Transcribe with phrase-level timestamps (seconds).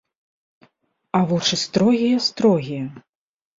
[1.19, 2.83] А вочы строгія, строгія.